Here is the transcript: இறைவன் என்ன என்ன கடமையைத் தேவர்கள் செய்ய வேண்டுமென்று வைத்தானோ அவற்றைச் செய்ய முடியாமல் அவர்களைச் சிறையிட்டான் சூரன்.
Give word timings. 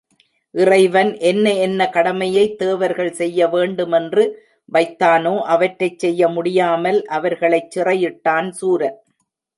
இறைவன் 0.55 1.17
என்ன 1.21 1.53
என்ன 1.57 1.89
கடமையைத் 1.89 2.55
தேவர்கள் 2.57 3.11
செய்ய 3.11 3.47
வேண்டுமென்று 3.47 4.23
வைத்தானோ 4.71 5.35
அவற்றைச் 5.47 5.99
செய்ய 5.99 6.27
முடியாமல் 6.27 6.99
அவர்களைச் 7.09 7.71
சிறையிட்டான் 7.75 8.49
சூரன். 8.51 8.97